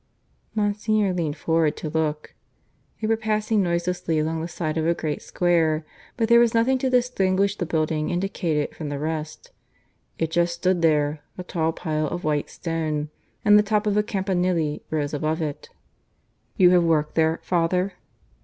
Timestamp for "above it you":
15.13-16.71